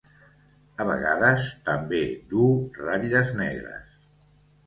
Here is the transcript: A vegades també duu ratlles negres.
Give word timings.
A 0.83 0.85
vegades 0.91 1.43
també 1.67 2.01
duu 2.31 2.49
ratlles 2.87 3.29
negres. 3.43 3.95